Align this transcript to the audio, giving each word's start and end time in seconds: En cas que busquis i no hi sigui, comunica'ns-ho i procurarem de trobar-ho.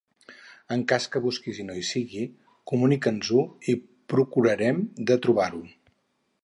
En 0.75 0.85
cas 0.91 1.03
que 1.15 1.21
busquis 1.25 1.59
i 1.63 1.65
no 1.67 1.75
hi 1.79 1.83
sigui, 1.89 2.23
comunica'ns-ho 2.73 3.45
i 3.73 3.77
procurarem 4.15 4.83
de 5.11 5.21
trobar-ho. 5.27 5.65